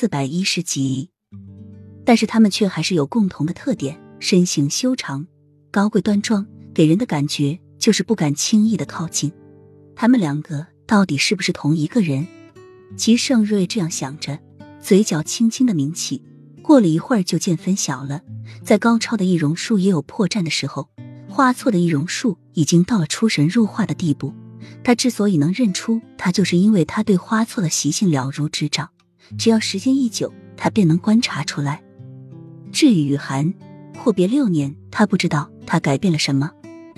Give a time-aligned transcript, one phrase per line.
[0.00, 1.10] 四百一十集。
[2.06, 5.26] 但是他们却还是有共同的特点：身形修长、
[5.70, 9.30] 高贵端庄，给人的感觉就是不敢轻易的靠近。
[9.94, 12.26] 他们两个到底是不是同一个人？
[12.96, 14.38] 齐盛瑞这样想着，
[14.80, 16.22] 嘴角轻轻的抿起。
[16.62, 18.22] 过了一会儿，就见分晓了。
[18.64, 20.88] 在高超的易容术也有破绽的时候，
[21.28, 24.32] 花错的易容术已经到了出神入化的地步。
[24.82, 28.88] 他之所以能认出他，就是因为他对花错的习性了如指掌。
[29.38, 31.82] 只要时间一久，他便能观察出来。
[32.72, 33.52] 至于雨涵，
[34.02, 36.50] 阔别六年，他不知道他改变了什么，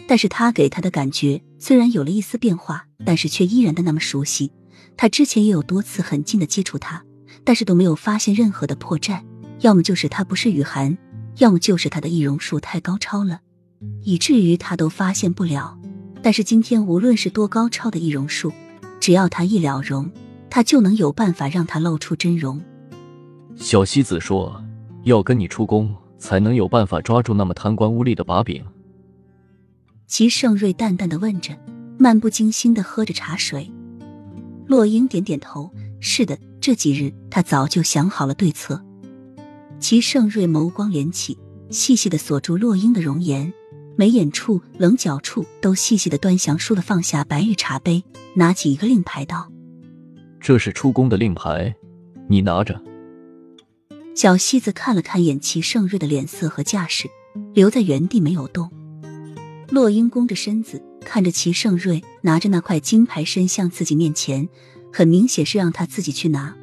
[0.07, 4.53] 但是他给他的感觉虽然有了一丝变化，但是却依然的那么熟悉。
[4.97, 7.03] 他之前也有多次很近的接触他，
[7.45, 9.23] 但是都没有发现任何的破绽。
[9.61, 10.97] 要么就是他不是雨涵，
[11.39, 13.41] 要么就是他的易容术太高超了，
[14.03, 15.79] 以至于他都发现不了。
[16.23, 18.53] 但是今天无论是多高超的易容术，
[19.01, 20.11] 只要他一了容，
[20.55, 22.61] 他就能有办法让他露出真容。
[23.57, 24.63] 小西子说
[25.05, 28.63] ：“要跟你出宫，才能有办法抓住那么贪官污吏的把柄。”
[30.07, 31.59] 齐盛瑞淡淡的问着，
[31.99, 33.73] 漫不经心的喝着茶水。
[34.67, 38.85] 洛英点点头：“是的，这几日他早就想好了对策。”
[39.81, 41.39] 齐盛瑞眸光连起，
[41.71, 43.51] 细细的锁住洛英的容颜，
[43.97, 49.51] 眉眼处、棱角处都细细的端详，倏的放下白玉茶杯，拿起一个令牌道
[50.43, 51.75] ：“这是出宫的令牌，
[52.29, 52.83] 你拿着。”
[54.15, 57.09] 小西子看了看眼齐盛瑞的脸色和架势，
[57.55, 58.71] 留在原地没有动。
[59.71, 64.49] 洛英弓着身子看着齐盛瑞拿着那块金牌伸向自己面前，
[64.93, 66.55] 很明显是让他自己去拿。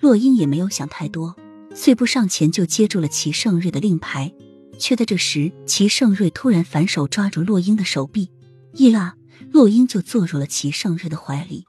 [0.00, 1.34] 洛英也没有想太多。
[1.74, 4.32] 碎步上前就接住了齐盛瑞的令牌，
[4.78, 8.30] 却在这时，齐盛瑞突然反手抓住洛英的手臂，
[8.74, 9.14] 一拉，
[9.52, 11.64] 洛英就坐入了齐盛瑞的怀里。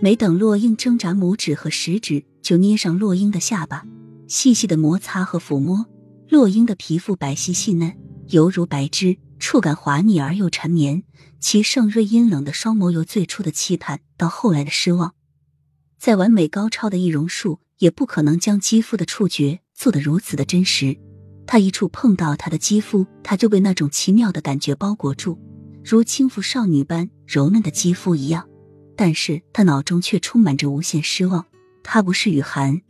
[0.00, 3.84] 没等洛英挣扎，拇指和食指就捏上洛英的下巴，
[4.28, 5.86] 细细的摩擦和抚摸。
[6.28, 7.96] 洛英的皮肤白皙细嫩，
[8.28, 11.02] 犹如白芝，触感滑腻而又缠绵。
[11.40, 15.14] 齐盛瑞阴冷的双眸由最初的期盼到后来的失望，
[15.98, 17.60] 在完美高超的易容术。
[17.78, 20.96] 也不可能将肌肤的触觉做得如此的真实。
[21.44, 25.38] 他一触碰到他的肌肤，他就被那种奇妙的感觉包裹住，
[25.84, 28.48] 如轻抚少女般柔嫩的肌肤一样。
[28.96, 31.44] 但是他脑中却充满着无限失望。
[31.82, 32.80] 他不是雨涵，